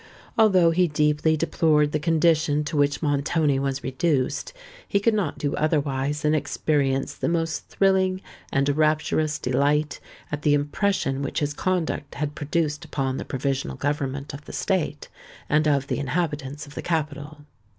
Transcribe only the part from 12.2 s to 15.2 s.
produced upon the Provisional Government of the State,